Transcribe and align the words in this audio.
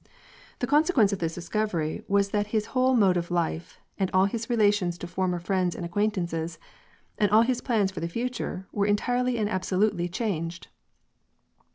The 0.57 0.65
con 0.65 0.83
sequence 0.83 1.13
of 1.13 1.19
this 1.19 1.35
discovery 1.35 2.03
was 2.07 2.31
that 2.31 2.47
his 2.47 2.65
whole 2.73 2.95
mode 2.95 3.17
of 3.17 3.29
life, 3.29 3.79
and 3.99 4.09
all 4.15 4.25
his 4.25 4.49
relations 4.49 4.97
to 4.97 5.05
former 5.05 5.37
friends 5.39 5.75
and 5.75 5.85
acquaintances, 5.85 6.57
and 7.19 7.29
all 7.29 7.43
his 7.43 7.61
plans 7.61 7.91
for 7.91 7.99
the 7.99 8.07
future, 8.09 8.65
were 8.71 8.87
entirely 8.87 9.37
and 9.37 9.47
absolutely 9.47 10.09
changed. 10.09 10.69